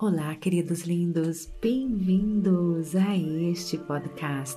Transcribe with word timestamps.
Olá, 0.00 0.32
queridos 0.36 0.82
lindos, 0.82 1.50
bem-vindos 1.60 2.94
a 2.94 3.16
este 3.16 3.76
podcast 3.76 4.56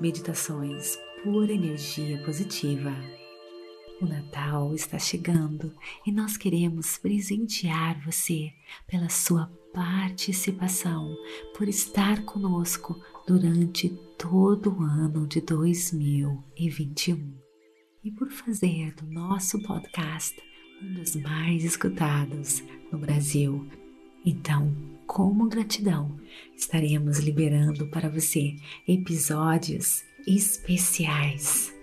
Meditações 0.00 0.98
por 1.22 1.48
Energia 1.48 2.20
Positiva. 2.24 2.92
O 4.02 4.06
Natal 4.06 4.74
está 4.74 4.98
chegando 4.98 5.72
e 6.04 6.10
nós 6.10 6.36
queremos 6.36 6.98
presentear 6.98 8.04
você 8.04 8.50
pela 8.88 9.08
sua 9.08 9.46
participação, 9.72 11.14
por 11.56 11.68
estar 11.68 12.24
conosco 12.24 13.00
durante 13.28 13.90
todo 14.18 14.76
o 14.76 14.82
ano 14.82 15.24
de 15.24 15.40
2021 15.40 17.32
e 18.02 18.10
por 18.10 18.28
fazer 18.32 18.92
do 18.96 19.06
nosso 19.06 19.62
podcast 19.62 20.36
um 20.82 20.94
dos 20.94 21.14
mais 21.14 21.62
escutados 21.62 22.60
no 22.90 22.98
Brasil 22.98 23.70
então, 24.24 24.72
como 25.06 25.48
gratidão, 25.48 26.16
estaremos 26.56 27.18
liberando 27.18 27.88
para 27.88 28.08
você 28.08 28.56
episódios 28.86 30.04
especiais, 30.26 31.74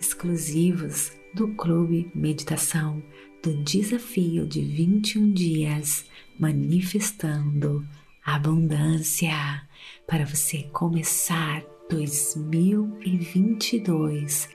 exclusivos 0.00 1.12
do 1.34 1.48
Clube 1.54 2.10
Meditação 2.14 3.02
do 3.42 3.62
Desafio 3.62 4.46
de 4.46 4.62
21 4.62 5.32
Dias 5.32 6.06
Manifestando 6.38 7.84
Abundância 8.24 9.66
para 10.06 10.24
você 10.24 10.62
começar 10.72 11.62
2022 11.90 14.48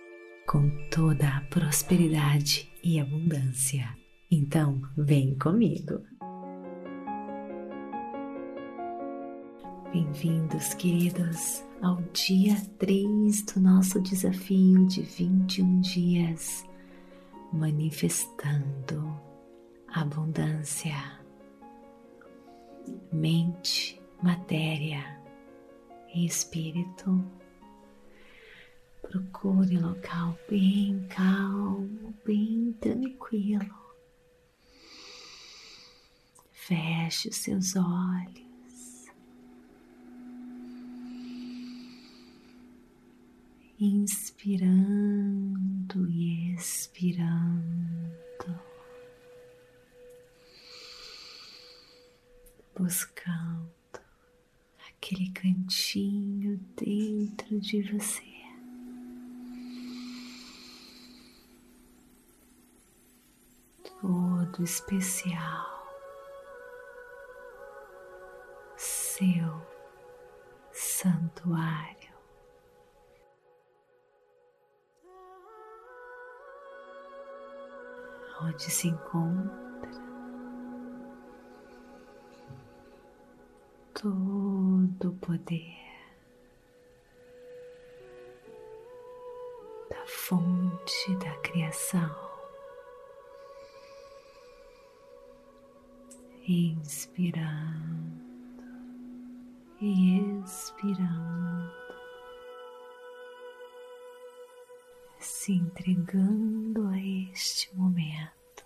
com 0.48 0.70
toda 0.90 1.27
a 1.29 1.41
prosperidade 1.41 2.71
e 2.84 2.99
abundância. 2.99 3.87
Então, 4.31 4.81
vem 4.98 5.35
comigo! 5.35 6.01
Bem-vindos, 9.91 10.75
queridos, 10.75 11.63
ao 11.82 11.95
dia 12.13 12.55
3 12.77 13.41
do 13.41 13.59
nosso 13.59 13.99
desafio 13.99 14.85
de 14.85 15.01
21 15.01 15.82
dias, 15.82 16.63
manifestando 17.51 19.20
abundância, 19.87 20.93
mente, 23.12 23.99
matéria 24.21 25.20
e 26.13 26.23
espírito. 26.23 27.26
Procure 29.01 29.76
um 29.76 29.87
local 29.87 30.37
bem 30.48 31.04
calmo, 31.10 32.13
bem 32.23 32.77
tranquilo. 32.79 33.76
Feche 36.51 37.29
os 37.29 37.37
seus 37.37 37.76
olhos 37.76 38.48
inspirando 43.82 45.40
e 46.10 46.54
expirando, 46.54 47.63
buscando 52.77 53.72
aquele 54.90 55.32
cantinho 55.32 56.57
dentro 56.76 57.57
de 57.62 57.82
você. 57.84 58.27
Todo 64.02 64.63
especial, 64.63 65.88
seu 68.78 69.66
santuário. 70.74 71.98
Onde 78.41 78.63
se 78.69 78.88
encontra 78.88 79.69
todo 83.94 85.09
o 85.09 85.13
poder 85.16 85.75
da 89.89 90.05
fonte 90.07 91.16
da 91.17 91.35
criação. 91.39 92.29
Inspirando 96.47 98.09
e 99.81 100.39
expirando. 100.44 101.88
Se 105.49 105.53
entregando 105.55 106.87
a 106.89 106.99
este 106.99 107.75
momento. 107.75 108.63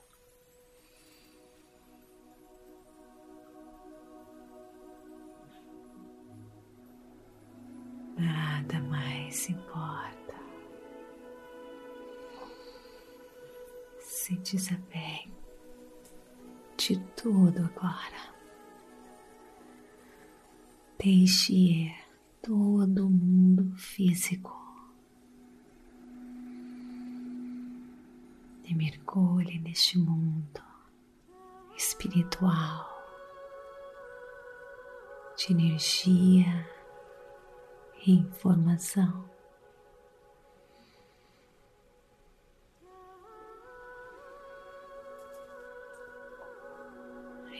Nada 8.17 8.81
mais 8.81 9.49
importa. 9.49 10.35
Se 14.01 14.35
desapegue 14.39 15.31
de 16.75 16.97
tudo 17.15 17.63
agora. 17.63 18.33
Deixe 21.01 21.53
ir 21.53 21.95
todo 22.41 23.09
mundo 23.09 23.73
físico 23.77 24.63
e 28.65 28.72
mergulhe 28.83 29.59
neste 29.59 29.97
mundo 29.97 30.61
espiritual 31.77 32.91
de 35.37 35.53
energia 35.53 36.69
e 38.05 38.11
informação. 38.11 39.31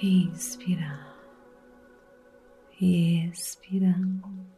Inspirar 0.01 1.17
e 2.81 3.25
expirando. 3.29 4.52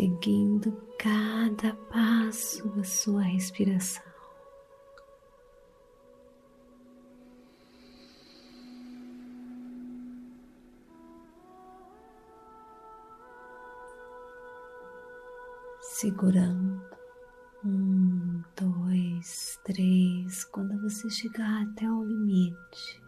Seguindo 0.00 0.72
cada 0.98 1.74
passo 1.92 2.66
da 2.70 2.82
sua 2.82 3.20
respiração. 3.20 4.02
Segurando 15.82 16.82
um, 17.62 18.42
dois, 18.56 19.60
três, 19.64 20.44
quando 20.44 20.80
você 20.80 21.10
chegar 21.10 21.62
até 21.64 21.86
o 21.90 22.02
limite, 22.02 23.02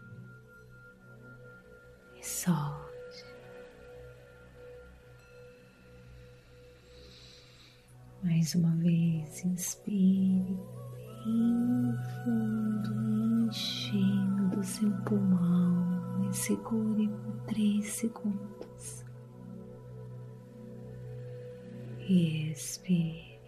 e 2.20 2.22
solte. 2.22 2.91
Mais 8.22 8.54
uma 8.54 8.70
vez, 8.76 9.44
inspire 9.44 10.56
bem 11.24 11.94
fundo, 12.24 13.48
enchendo 13.48 14.62
seu 14.62 14.90
pulmão 15.04 16.28
e 16.30 16.36
segure 16.36 17.08
por 17.08 17.40
três 17.46 17.88
segundos. 17.88 19.04
Expire. 22.08 23.40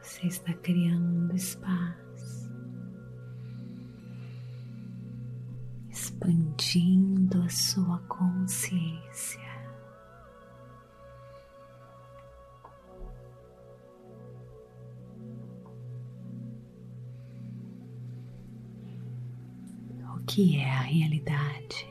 Você 0.00 0.26
está 0.26 0.54
criando 0.54 1.34
espaço 1.36 2.09
expandindo 6.60 7.42
a 7.42 7.48
sua 7.48 7.98
consciência. 8.00 9.40
O 20.14 20.22
que 20.26 20.58
é 20.58 20.70
a 20.70 20.80
realidade? 20.82 21.88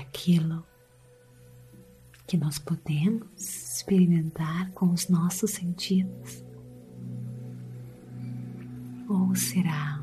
aquilo 0.00 0.64
que 2.26 2.36
nós 2.36 2.58
podemos 2.58 3.28
experimentar 3.38 4.70
com 4.72 4.86
os 4.86 5.08
nossos 5.08 5.50
sentidos? 5.50 6.42
Ou 9.12 9.34
será 9.34 10.02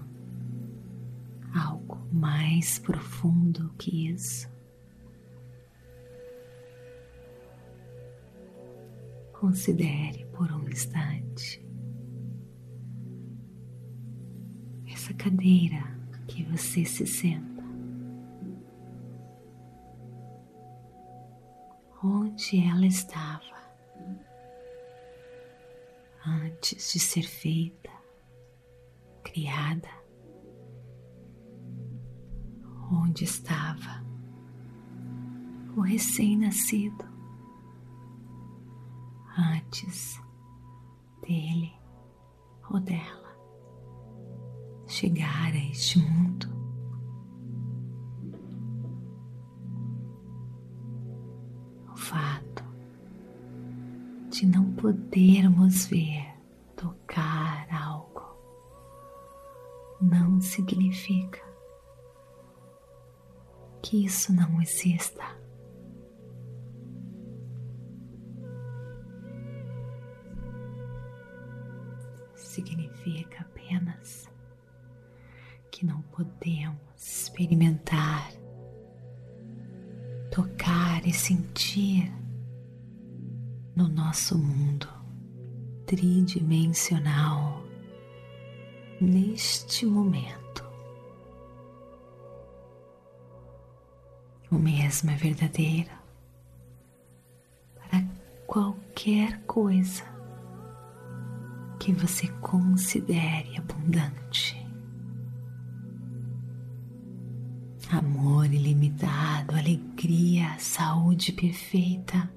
algo 1.56 1.98
mais 2.14 2.78
profundo 2.78 3.74
que 3.80 4.10
isso? 4.12 4.48
Considere 9.34 10.28
por 10.28 10.52
um 10.52 10.70
instante 10.70 11.66
essa 14.94 15.12
cadeira 15.16 15.84
que 16.28 16.44
você 16.44 16.86
se 16.86 17.08
senta. 17.08 17.50
onde 22.02 22.66
ela 22.66 22.86
estava 22.86 23.60
antes 26.26 26.94
de 26.94 27.00
ser 27.00 27.24
feita, 27.24 27.99
criada, 29.32 29.90
onde 32.92 33.24
estava 33.24 34.04
o 35.76 35.82
recém-nascido 35.82 37.06
antes 39.38 40.20
dele 41.22 41.72
ou 42.70 42.80
dela 42.80 43.30
chegar 44.88 45.54
a 45.54 45.70
este 45.70 46.00
mundo. 46.00 46.60
de 54.40 54.46
não 54.46 54.72
podermos 54.72 55.88
ver, 55.88 56.29
significa 60.60 61.42
que 63.82 64.06
isso 64.06 64.34
não 64.34 64.62
exista. 64.62 65.24
Significa 72.36 73.42
apenas 73.42 74.30
que 75.72 75.86
não 75.86 76.02
podemos 76.02 76.78
experimentar, 76.98 78.30
tocar 80.30 81.08
e 81.08 81.14
sentir 81.14 82.12
no 83.78 83.88
nosso 83.88 84.38
mundo 84.38 84.90
tridimensional 85.86 87.64
neste 89.00 89.86
momento. 89.86 90.39
O 94.52 94.56
mesmo 94.58 95.12
é 95.12 95.16
verdadeiro 95.16 95.92
para 97.76 98.04
qualquer 98.48 99.42
coisa 99.42 100.04
que 101.80 101.94
você 101.94 102.28
considere 102.42 103.58
abundante. 103.58 104.58
Amor 107.92 108.46
ilimitado, 108.46 109.56
alegria, 109.56 110.58
saúde 110.60 111.32
perfeita 111.32 112.30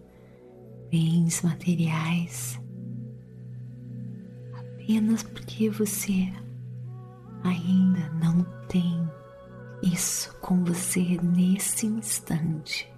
bens 0.90 1.40
materiais 1.42 2.60
apenas 4.54 5.22
porque 5.22 5.70
você 5.70 6.32
ainda 7.42 8.08
não 8.14 8.42
tem 8.68 9.08
isso 9.82 10.32
com 10.40 10.64
você 10.64 11.18
nesse 11.20 11.86
instante. 11.86 12.90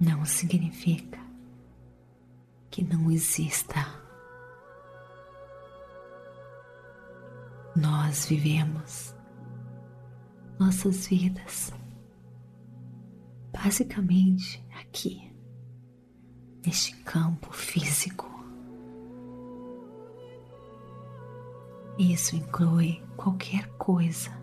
Não 0.00 0.24
significa 0.24 1.18
que 2.70 2.84
não 2.84 3.10
exista. 3.10 3.84
Nós 7.74 8.26
vivemos 8.26 9.14
nossas 10.58 11.08
vidas 11.08 11.72
basicamente 13.52 14.64
aqui 14.80 15.32
neste 16.64 16.94
campo 17.02 17.52
físico. 17.52 18.28
Isso 21.98 22.36
inclui 22.36 23.02
qualquer 23.16 23.68
coisa 23.76 24.39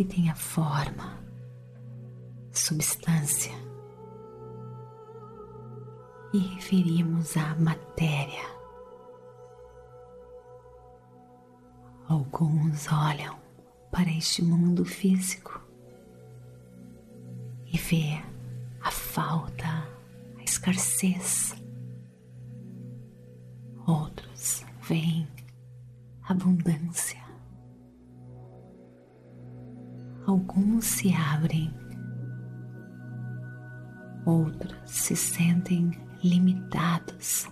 que 0.00 0.04
tenha 0.06 0.34
forma, 0.34 1.22
substância. 2.50 3.52
E 6.32 6.38
referimos 6.38 7.36
à 7.36 7.54
matéria. 7.56 8.48
Alguns 12.08 12.90
olham 12.90 13.38
para 13.90 14.08
este 14.10 14.42
mundo 14.42 14.86
físico 14.86 15.60
e 17.66 17.76
vê 17.76 18.22
a 18.80 18.90
falta 18.90 19.86
escassez. 20.42 21.54
Outros 23.86 24.64
veem 24.80 25.28
abundância. 26.22 27.19
Alguns 30.30 30.84
se 30.84 31.12
abrem, 31.12 31.74
outros 34.24 34.78
se 34.88 35.16
sentem 35.16 35.90
limitados, 36.22 37.50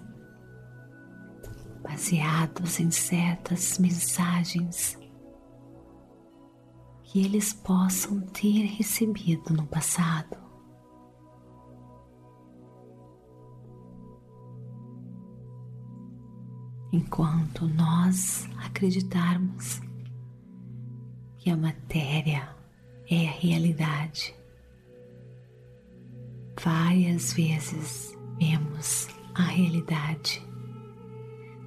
baseados 1.82 2.78
em 2.78 2.88
certas 2.88 3.80
mensagens 3.80 4.96
que 7.02 7.24
eles 7.24 7.52
possam 7.52 8.20
ter 8.20 8.66
recebido 8.66 9.52
no 9.52 9.66
passado. 9.66 10.36
enquanto 16.92 17.66
nós 17.66 18.48
acreditarmos 18.64 19.80
que 21.36 21.50
a 21.50 21.56
matéria 21.56 22.57
é 23.10 23.26
a 23.26 23.32
realidade. 23.32 24.36
Várias 26.62 27.32
vezes 27.32 28.14
vemos 28.38 29.08
a 29.34 29.42
realidade 29.42 30.46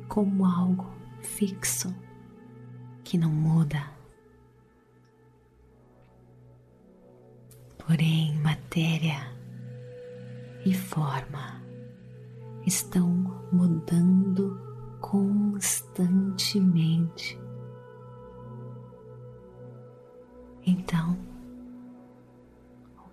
como 0.07 0.45
algo 0.45 0.89
fixo 1.21 1.93
que 3.03 3.17
não 3.17 3.31
muda. 3.31 3.83
Porém, 7.77 8.37
matéria 8.39 9.29
e 10.65 10.73
forma 10.73 11.61
estão 12.65 13.09
mudando 13.51 14.57
constantemente. 14.99 17.39
Então, 20.65 21.30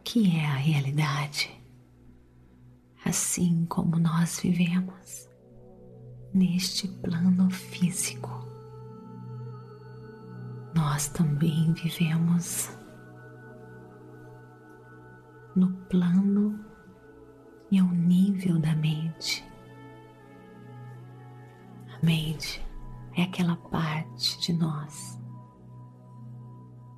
que 0.08 0.38
é 0.38 0.46
a 0.46 0.54
realidade? 0.54 1.50
Assim 3.04 3.66
como 3.66 3.98
nós 3.98 4.40
vivemos 4.40 5.28
neste 6.32 6.88
plano 6.88 7.50
físico, 7.50 8.30
nós 10.74 11.08
também 11.08 11.74
vivemos 11.74 12.70
no 15.54 15.74
plano 15.90 16.58
e 17.70 17.78
ao 17.78 17.88
nível 17.88 18.58
da 18.58 18.74
mente 18.76 19.46
mente 22.02 22.66
é 23.14 23.24
aquela 23.24 23.56
parte 23.56 24.40
de 24.40 24.54
nós 24.54 25.20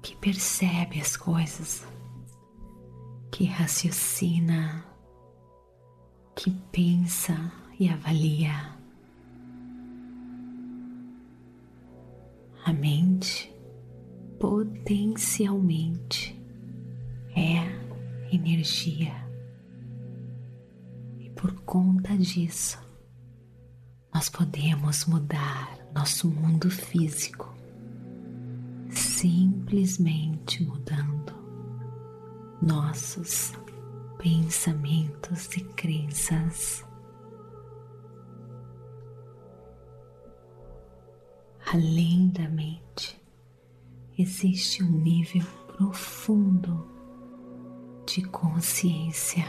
que 0.00 0.14
percebe 0.16 1.00
as 1.00 1.16
coisas, 1.16 1.84
que 3.40 3.46
raciocina, 3.46 4.84
que 6.36 6.50
pensa 6.70 7.50
e 7.78 7.88
avalia. 7.88 8.76
A 12.66 12.72
mente 12.74 13.50
potencialmente 14.38 16.38
é 17.34 17.64
energia. 18.30 19.14
E 21.18 21.30
por 21.30 21.54
conta 21.62 22.14
disso, 22.18 22.78
nós 24.12 24.28
podemos 24.28 25.06
mudar 25.06 25.78
nosso 25.94 26.28
mundo 26.28 26.70
físico 26.70 27.48
simplesmente 28.90 30.62
mudando 30.62 31.09
nossos 32.62 33.52
pensamentos 34.18 35.46
e 35.56 35.60
crenças. 35.60 36.84
Além 41.72 42.28
da 42.30 42.48
mente, 42.48 43.20
existe 44.18 44.82
um 44.82 44.90
nível 44.90 45.46
profundo 45.68 46.86
de 48.06 48.22
consciência, 48.22 49.46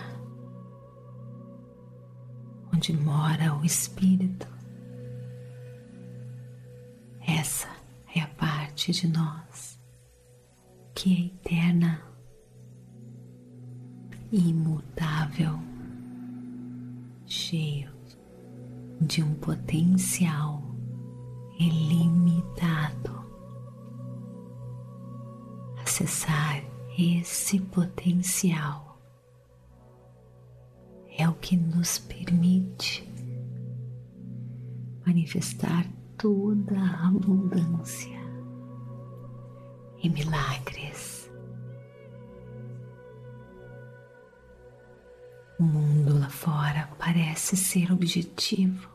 onde 2.74 2.94
mora 2.94 3.56
o 3.56 3.66
espírito. 3.66 4.48
Essa 7.28 7.70
é 8.16 8.22
a 8.22 8.28
parte 8.28 8.92
de 8.92 9.08
nós 9.08 9.80
que 10.94 11.14
é 11.14 11.26
eterna, 11.26 12.11
imutável, 14.32 15.60
cheio 17.26 17.92
de 19.02 19.22
um 19.22 19.34
potencial 19.36 20.64
ilimitado. 21.60 23.22
Acessar 25.84 26.64
esse 26.98 27.60
potencial 27.60 29.00
é 31.18 31.28
o 31.28 31.34
que 31.34 31.58
nos 31.58 32.00
permite 32.00 33.08
manifestar 35.06 35.86
toda 36.18 36.80
a 36.80 37.08
abundância 37.08 38.22
e 40.02 40.10
milagres. 40.10 41.21
O 45.62 45.64
mundo 45.64 46.20
lá 46.20 46.28
fora 46.28 46.90
parece 46.98 47.56
ser 47.56 47.92
objetivo, 47.92 48.90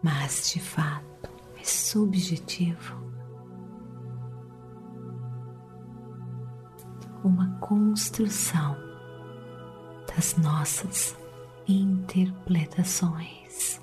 mas 0.00 0.52
de 0.52 0.60
fato 0.60 1.28
é 1.60 1.64
subjetivo. 1.64 2.94
Uma 7.24 7.58
construção 7.58 8.76
das 10.06 10.36
nossas 10.36 11.16
interpretações. 11.66 13.80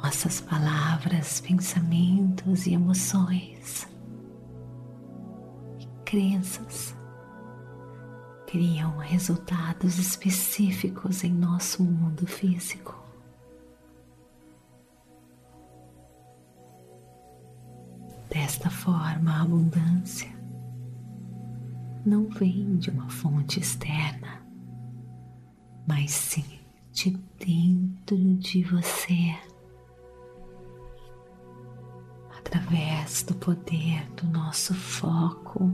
nossas 0.00 0.40
palavras, 0.40 1.40
pensamentos 1.40 2.68
e 2.68 2.72
emoções 2.72 3.88
crenças 6.08 6.96
criam 8.46 8.96
resultados 8.96 9.98
específicos 9.98 11.22
em 11.22 11.30
nosso 11.30 11.84
mundo 11.84 12.26
físico. 12.26 12.98
Desta 18.30 18.70
forma, 18.70 19.32
a 19.32 19.42
abundância 19.42 20.32
não 22.06 22.26
vem 22.30 22.78
de 22.78 22.88
uma 22.88 23.10
fonte 23.10 23.60
externa, 23.60 24.40
mas 25.86 26.10
sim 26.10 26.58
de 26.90 27.10
dentro 27.38 28.16
de 28.36 28.64
você. 28.64 29.36
através 32.48 33.22
do 33.24 33.34
poder 33.34 34.08
do 34.12 34.26
nosso 34.26 34.74
foco, 34.74 35.70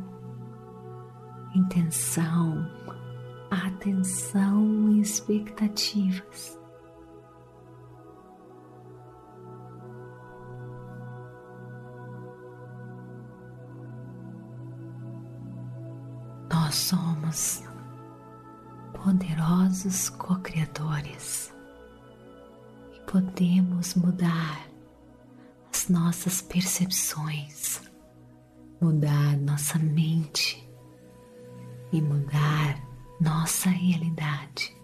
intenção, 1.54 2.66
atenção 3.50 4.90
e 4.90 5.00
expectativas. 5.00 6.58
Nós 16.52 16.74
somos 16.74 17.62
poderosos 18.92 20.08
co-criadores 20.10 21.54
e 22.94 23.10
podemos 23.10 23.94
mudar 23.94 24.74
nossas 25.88 26.40
percepções, 26.40 27.80
mudar 28.80 29.36
nossa 29.38 29.78
mente 29.78 30.63
e 31.94 32.02
mudar 32.02 32.82
nossa 33.20 33.70
realidade, 33.70 34.76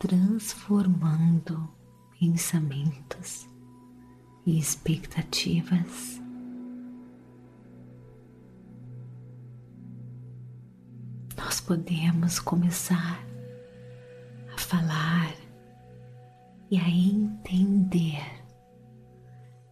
transformando 0.00 1.72
pensamentos 2.18 3.48
e 4.44 4.58
expectativas. 4.58 6.20
Nós 11.36 11.60
podemos 11.60 12.40
começar 12.40 13.24
a 14.52 14.58
falar 14.58 15.32
e 16.68 16.76
a 16.76 16.88
entender 16.88 18.44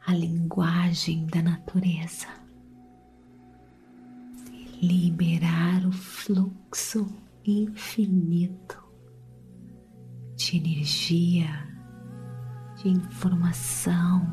a 0.07 0.15
linguagem 0.15 1.27
da 1.27 1.43
natureza, 1.43 2.42
liberar 4.83 5.87
o 5.87 5.93
fluxo 5.93 7.07
infinito 7.45 8.83
de 10.35 10.57
energia, 10.57 11.69
de 12.77 12.89
informação 12.89 14.27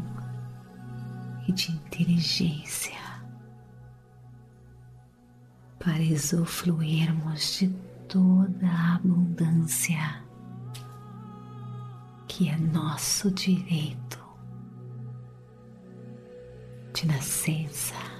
e 1.47 1.51
de 1.51 1.71
inteligência 1.71 2.97
para 5.77 6.01
usufruirmos 6.01 7.59
de 7.59 7.69
toda 8.07 8.67
a 8.67 8.95
abundância 8.95 10.23
que 12.27 12.49
é 12.49 12.57
nosso 12.57 13.31
direito 13.31 14.19
de 16.93 17.05
nascença. 17.05 18.18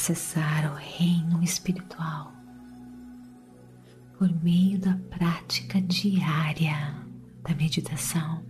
Acessar 0.00 0.72
o 0.72 0.76
reino 0.76 1.42
espiritual 1.42 2.32
por 4.16 4.32
meio 4.42 4.78
da 4.78 4.98
prática 5.10 5.78
diária 5.82 6.96
da 7.42 7.54
meditação. 7.54 8.42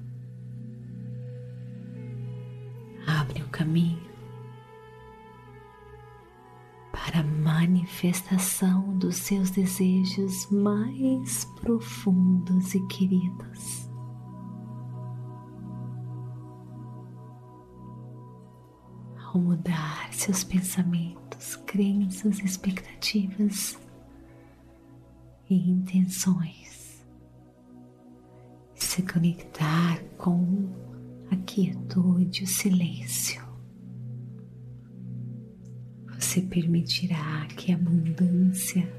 Abre 3.05 3.43
o 3.43 3.49
caminho 3.49 4.09
para 6.93 7.19
a 7.19 7.25
manifestação 7.25 8.97
dos 8.97 9.17
seus 9.17 9.51
desejos 9.51 10.49
mais 10.53 11.47
profundos 11.61 12.77
e 12.77 12.87
queridos. 12.87 13.90
Ao 19.33 19.41
mudar 19.41 20.13
seus 20.13 20.43
pensamentos, 20.43 21.55
crenças, 21.65 22.41
expectativas 22.41 23.79
e 25.49 25.71
intenções, 25.71 27.07
se 28.75 29.03
conectar 29.03 30.03
com 30.19 30.69
a 31.31 31.37
quietude, 31.37 32.43
o 32.43 32.47
silêncio. 32.49 33.41
Você 36.19 36.41
permitirá 36.43 37.47
que 37.57 37.71
a 37.71 37.77
abundância 37.77 38.93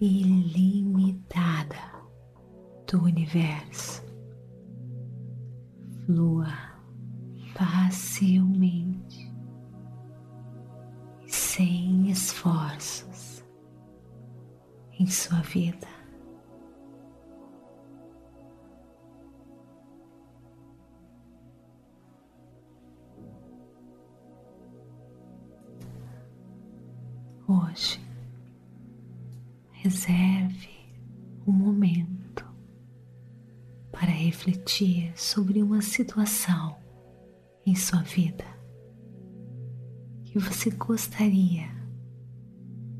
ilimitada 0.00 1.76
do 2.90 3.02
universo 3.02 4.02
flua 6.06 6.71
facilmente 7.54 9.30
e 11.22 11.30
sem 11.32 12.10
esforços 12.10 13.44
em 14.98 15.06
sua 15.06 15.40
vida. 15.42 15.88
Hoje 27.46 28.00
reserve 29.72 30.70
um 31.46 31.52
momento 31.52 32.46
para 33.90 34.10
refletir 34.10 35.12
sobre 35.16 35.62
uma 35.62 35.82
situação 35.82 36.81
em 37.64 37.74
sua 37.74 38.02
vida 38.02 38.44
que 40.24 40.38
você 40.38 40.70
gostaria 40.70 41.68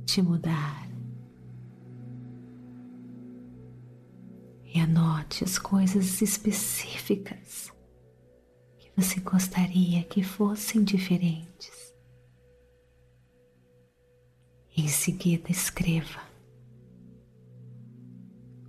de 0.05 0.21
mudar. 0.21 0.83
E 4.65 4.79
anote 4.79 5.45
as 5.45 5.59
coisas 5.59 6.21
específicas 6.21 7.73
que 8.79 8.91
você 8.95 9.21
gostaria 9.21 10.03
que 10.05 10.23
fossem 10.23 10.85
diferentes. 10.85 11.95
Em 14.77 14.89
seguida, 14.89 15.51
escreva 15.51 16.21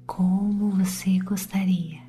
como 0.06 0.72
você 0.72 1.20
gostaria 1.20 2.02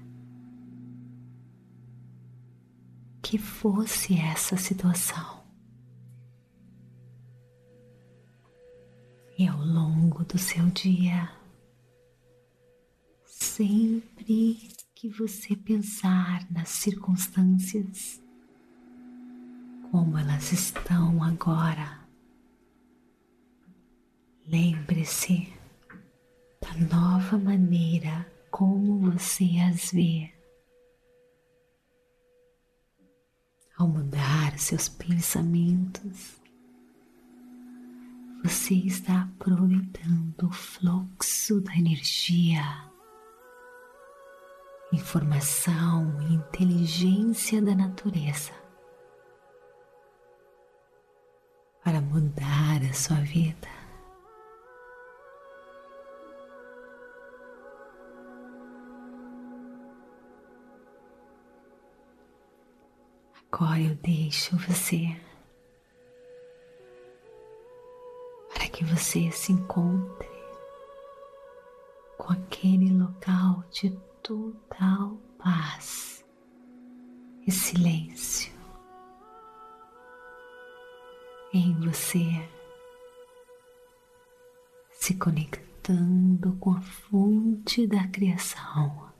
que 3.35 3.39
fosse 3.39 4.17
essa 4.17 4.57
situação. 4.57 5.43
E 9.37 9.49
ao 9.49 9.59
longo 9.59 10.23
do 10.23 10.39
seu 10.39 10.65
dia, 10.67 11.33
sempre 13.25 14.69
que 14.95 15.09
você 15.09 15.57
pensar 15.57 16.49
nas 16.49 16.69
circunstâncias 16.69 18.23
como 19.91 20.17
elas 20.17 20.53
estão 20.53 21.21
agora, 21.21 22.07
lembre-se 24.47 25.53
da 26.63 26.73
nova 26.97 27.37
maneira 27.37 28.33
como 28.53 29.11
você 29.11 29.59
as 29.59 29.91
vê. 29.91 30.34
Ao 33.85 33.91
mudar 33.91 34.59
seus 34.59 34.89
pensamentos, 34.89 36.41
você 38.43 38.73
está 38.73 39.25
aproveitando 39.25 40.47
o 40.47 40.51
fluxo 40.51 41.61
da 41.61 41.77
energia, 41.77 42.63
informação 44.91 46.19
e 46.23 46.33
inteligência 46.33 47.61
da 47.61 47.75
natureza. 47.75 48.53
Para 51.85 52.01
mudar 52.01 52.83
a 52.91 52.93
sua 52.95 53.21
vida. 53.21 53.84
Agora 63.55 63.81
eu 63.81 63.95
deixo 63.95 64.57
você 64.57 65.17
para 68.53 68.69
que 68.69 68.85
você 68.85 69.31
se 69.31 69.53
encontre 69.53 70.29
com 72.19 72.33
aquele 72.33 72.93
local 72.93 73.63
de 73.71 73.91
total 74.25 75.17
paz 75.39 76.25
e 77.47 77.53
silêncio 77.53 78.53
em 81.53 81.75
você, 81.75 82.27
se 84.91 85.15
conectando 85.15 86.57
com 86.57 86.73
a 86.73 86.81
fonte 86.81 87.87
da 87.87 88.05
criação. 88.09 89.14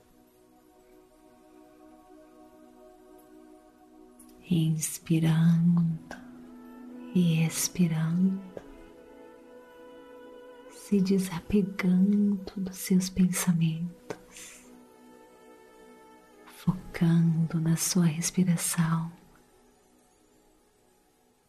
Inspirando 4.51 5.99
e 7.15 7.47
expirando, 7.47 8.43
se 10.71 11.01
desapegando 11.01 12.45
dos 12.57 12.77
seus 12.77 13.09
pensamentos, 13.09 14.71
focando 16.45 17.61
na 17.61 17.77
sua 17.77 18.05
respiração, 18.05 19.11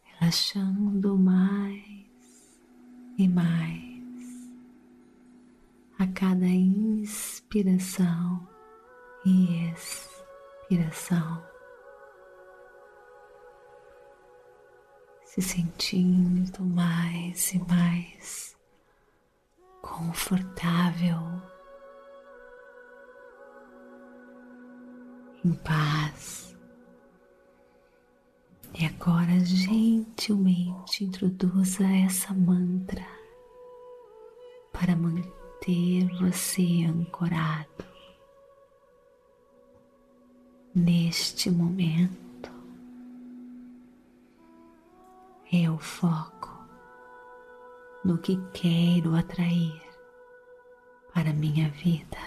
relaxando 0.04 1.18
mais 1.18 2.06
e 3.18 3.28
mais 3.28 3.96
a 5.98 6.06
cada 6.08 6.46
inspiração 6.46 8.48
e 9.26 9.72
expiração. 9.72 11.55
Se 15.36 15.42
sentindo 15.42 16.64
mais 16.64 17.52
e 17.54 17.60
mais 17.60 18.56
confortável, 19.82 21.20
em 25.44 25.52
paz. 25.56 26.56
E 28.80 28.86
agora 28.86 29.38
gentilmente 29.42 31.04
introduza 31.04 31.84
essa 31.84 32.34
mantra 32.34 33.06
para 34.72 34.96
manter 34.96 36.08
você 36.18 36.86
ancorado 36.86 37.84
neste 40.74 41.52
momento. 41.52 42.25
Eu 45.56 45.78
foco 45.78 46.50
no 48.04 48.18
que 48.18 48.36
quero 48.52 49.16
atrair 49.16 49.82
para 51.14 51.32
minha 51.34 51.70
vida. 51.70 52.18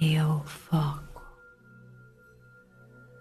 Eu 0.00 0.40
foco 0.44 1.22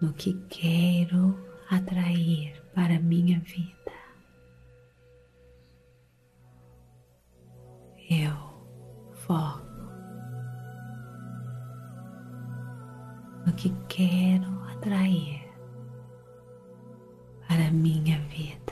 no 0.02 0.14
que 0.14 0.34
quero 0.50 1.40
atrair 1.70 2.62
para 2.76 3.00
minha 3.00 3.40
vida. 3.40 3.94
Eu 8.10 8.36
foco 9.14 9.66
no 13.46 13.54
que 13.54 13.70
quero 13.88 14.64
atrair 14.70 15.47
para 17.48 17.72
minha 17.72 18.20
vida. 18.30 18.67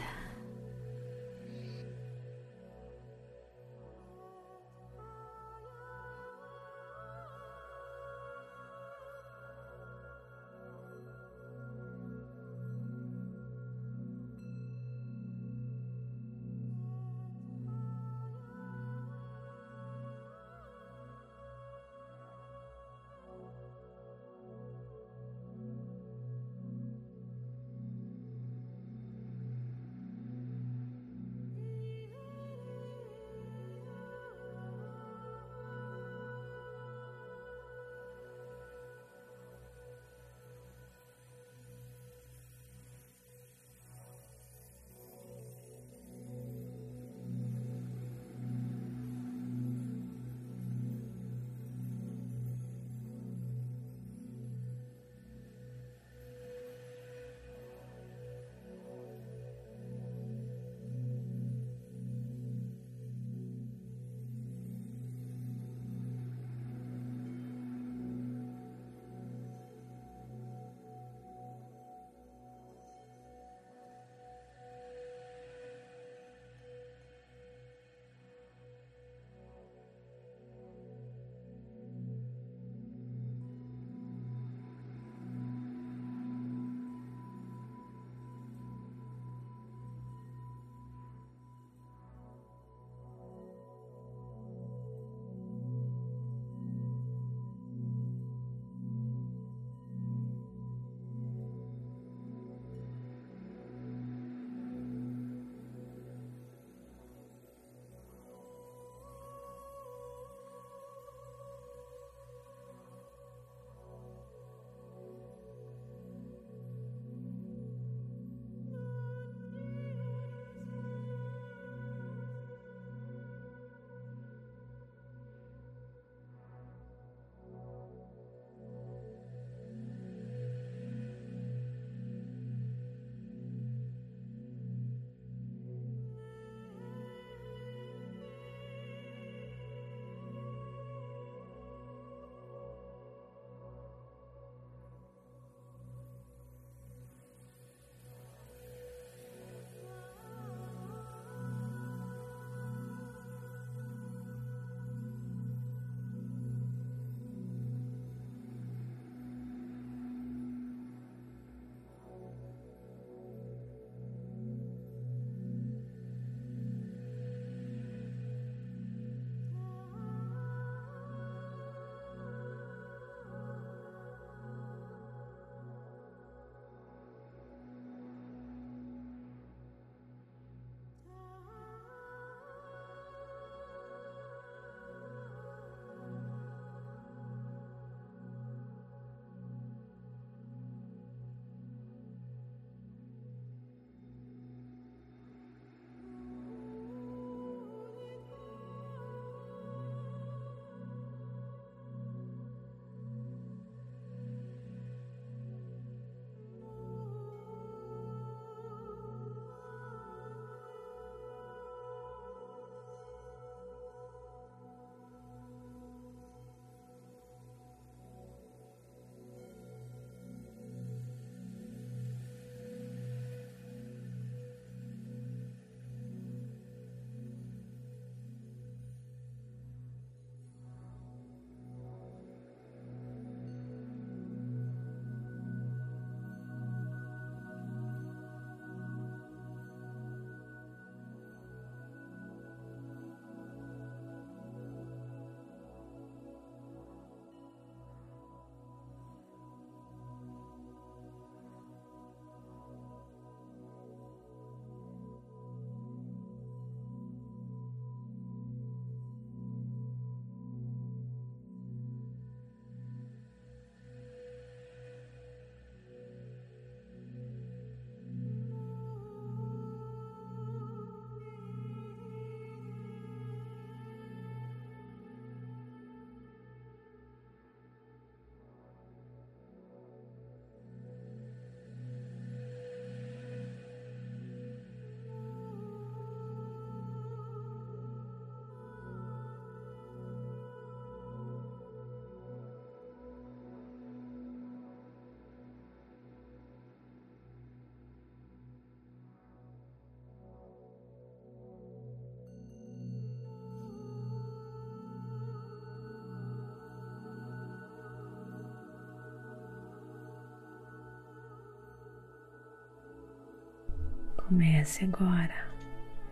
Comece 314.27 314.85
agora 314.85 315.35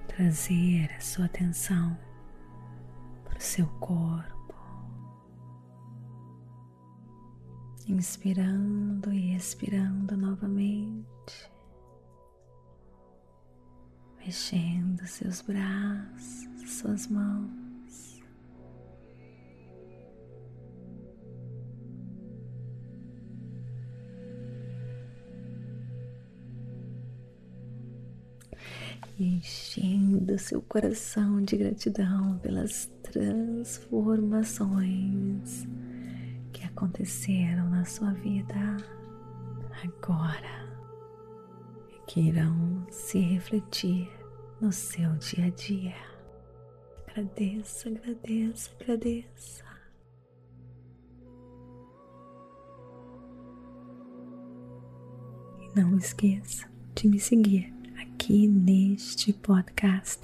a 0.04 0.08
trazer 0.08 0.88
a 0.96 1.02
sua 1.02 1.26
atenção 1.26 1.98
para 3.24 3.40
o 3.40 3.42
seu 3.42 3.66
corpo, 3.80 4.54
inspirando 7.88 9.12
e 9.12 9.36
expirando 9.36 10.16
novamente, 10.16 11.52
mexendo 14.20 15.08
seus 15.08 15.42
braços, 15.42 16.48
suas 16.68 17.08
mãos. 17.08 17.63
Enchendo 29.20 30.40
seu 30.40 30.62
coração 30.62 31.42
de 31.42 31.58
gratidão 31.58 32.38
pelas 32.40 32.92
transformações 33.04 35.68
que 36.52 36.66
aconteceram 36.66 37.70
na 37.70 37.86
sua 37.86 38.12
vida 38.14 38.78
agora 39.84 40.64
e 41.90 42.00
que 42.08 42.22
irão 42.22 42.88
se 42.90 43.20
refletir 43.20 44.10
no 44.60 44.72
seu 44.72 45.12
dia 45.18 45.46
a 45.46 45.50
dia. 45.50 45.94
Agradeça, 47.08 47.90
agradeça, 47.90 48.72
agradeça. 48.80 49.64
E 55.60 55.80
não 55.80 55.98
esqueça 55.98 56.68
de 56.96 57.08
me 57.08 57.20
seguir 57.20 57.73
aqui 58.24 58.48
neste 58.48 59.34
podcast. 59.34 60.22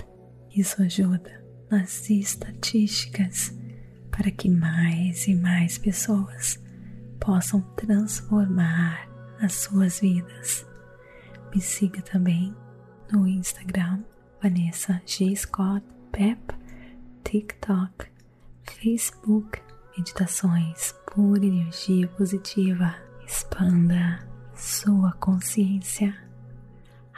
Isso 0.56 0.82
ajuda 0.82 1.44
nas 1.70 2.10
estatísticas 2.10 3.54
para 4.10 4.32
que 4.32 4.50
mais 4.50 5.28
e 5.28 5.36
mais 5.36 5.78
pessoas 5.78 6.58
possam 7.20 7.60
transformar 7.76 9.06
as 9.42 9.54
suas 9.54 10.00
vidas. 10.00 10.66
Me 11.54 11.60
siga 11.60 12.02
também 12.02 12.56
no 13.12 13.28
Instagram 13.28 14.02
Vanessa 14.42 15.02
G. 15.06 15.36
Scott 15.36 15.86
Pep, 16.14 16.40
TikTok, 17.26 18.06
Facebook, 18.64 19.62
Meditações 19.98 20.96
por 21.14 21.44
Energia 21.44 22.08
Positiva. 22.08 22.96
Expanda 23.28 24.26
sua 24.56 25.12
consciência 25.14 26.29